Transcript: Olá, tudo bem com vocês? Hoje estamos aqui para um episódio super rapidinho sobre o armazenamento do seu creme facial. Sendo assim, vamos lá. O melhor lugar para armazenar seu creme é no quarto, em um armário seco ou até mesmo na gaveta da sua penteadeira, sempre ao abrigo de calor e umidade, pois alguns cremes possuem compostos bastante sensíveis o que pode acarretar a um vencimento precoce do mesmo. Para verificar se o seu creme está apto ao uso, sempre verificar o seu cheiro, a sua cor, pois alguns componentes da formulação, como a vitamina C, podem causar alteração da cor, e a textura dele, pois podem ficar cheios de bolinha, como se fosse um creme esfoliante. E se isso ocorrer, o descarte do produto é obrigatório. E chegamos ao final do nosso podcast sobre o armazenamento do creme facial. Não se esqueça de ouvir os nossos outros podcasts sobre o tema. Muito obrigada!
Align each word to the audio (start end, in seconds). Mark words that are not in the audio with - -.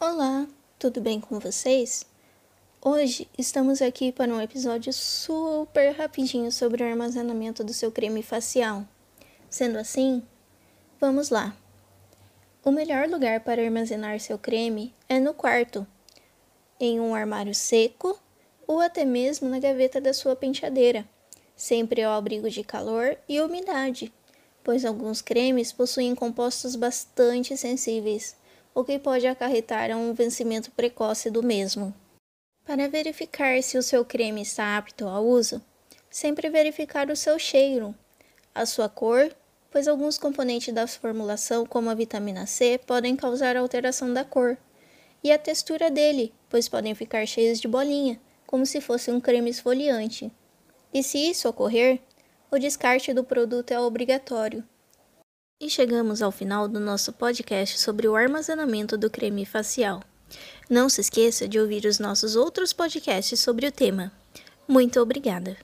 Olá, 0.00 0.46
tudo 0.78 1.00
bem 1.00 1.20
com 1.20 1.40
vocês? 1.40 2.06
Hoje 2.80 3.28
estamos 3.36 3.82
aqui 3.82 4.12
para 4.12 4.32
um 4.32 4.40
episódio 4.40 4.92
super 4.92 5.90
rapidinho 5.90 6.52
sobre 6.52 6.84
o 6.84 6.86
armazenamento 6.86 7.64
do 7.64 7.74
seu 7.74 7.90
creme 7.90 8.22
facial. 8.22 8.86
Sendo 9.50 9.76
assim, 9.76 10.22
vamos 11.00 11.30
lá. 11.30 11.52
O 12.64 12.70
melhor 12.70 13.08
lugar 13.08 13.40
para 13.40 13.60
armazenar 13.60 14.20
seu 14.20 14.38
creme 14.38 14.94
é 15.08 15.18
no 15.18 15.34
quarto, 15.34 15.84
em 16.78 17.00
um 17.00 17.12
armário 17.12 17.52
seco 17.52 18.16
ou 18.68 18.80
até 18.80 19.04
mesmo 19.04 19.48
na 19.48 19.58
gaveta 19.58 20.00
da 20.00 20.14
sua 20.14 20.36
penteadeira, 20.36 21.04
sempre 21.56 22.04
ao 22.04 22.12
abrigo 22.12 22.48
de 22.48 22.62
calor 22.62 23.18
e 23.28 23.40
umidade, 23.40 24.12
pois 24.62 24.84
alguns 24.84 25.20
cremes 25.20 25.72
possuem 25.72 26.14
compostos 26.14 26.76
bastante 26.76 27.56
sensíveis 27.56 28.36
o 28.78 28.84
que 28.84 28.96
pode 28.96 29.26
acarretar 29.26 29.90
a 29.90 29.96
um 29.96 30.14
vencimento 30.14 30.70
precoce 30.70 31.32
do 31.32 31.42
mesmo. 31.42 31.92
Para 32.64 32.88
verificar 32.88 33.60
se 33.60 33.76
o 33.76 33.82
seu 33.82 34.04
creme 34.04 34.40
está 34.40 34.78
apto 34.78 35.08
ao 35.08 35.26
uso, 35.26 35.60
sempre 36.08 36.48
verificar 36.48 37.10
o 37.10 37.16
seu 37.16 37.40
cheiro, 37.40 37.92
a 38.54 38.64
sua 38.64 38.88
cor, 38.88 39.34
pois 39.68 39.88
alguns 39.88 40.16
componentes 40.16 40.72
da 40.72 40.86
formulação, 40.86 41.66
como 41.66 41.90
a 41.90 41.94
vitamina 41.94 42.46
C, 42.46 42.78
podem 42.86 43.16
causar 43.16 43.56
alteração 43.56 44.14
da 44.14 44.24
cor, 44.24 44.56
e 45.24 45.32
a 45.32 45.38
textura 45.38 45.90
dele, 45.90 46.32
pois 46.48 46.68
podem 46.68 46.94
ficar 46.94 47.26
cheios 47.26 47.60
de 47.60 47.66
bolinha, 47.66 48.20
como 48.46 48.64
se 48.64 48.80
fosse 48.80 49.10
um 49.10 49.20
creme 49.20 49.50
esfoliante. 49.50 50.30
E 50.94 51.02
se 51.02 51.18
isso 51.18 51.48
ocorrer, 51.48 51.98
o 52.48 52.60
descarte 52.60 53.12
do 53.12 53.24
produto 53.24 53.72
é 53.72 53.80
obrigatório. 53.80 54.62
E 55.60 55.68
chegamos 55.68 56.22
ao 56.22 56.30
final 56.30 56.68
do 56.68 56.78
nosso 56.78 57.12
podcast 57.12 57.80
sobre 57.80 58.06
o 58.06 58.14
armazenamento 58.14 58.96
do 58.96 59.10
creme 59.10 59.44
facial. 59.44 60.00
Não 60.70 60.88
se 60.88 61.00
esqueça 61.00 61.48
de 61.48 61.58
ouvir 61.58 61.84
os 61.84 61.98
nossos 61.98 62.36
outros 62.36 62.72
podcasts 62.72 63.40
sobre 63.40 63.66
o 63.66 63.72
tema. 63.72 64.12
Muito 64.68 65.00
obrigada! 65.00 65.56